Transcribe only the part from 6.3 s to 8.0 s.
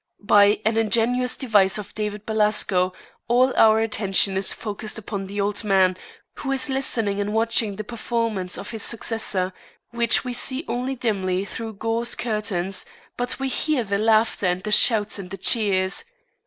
who is listening and watching the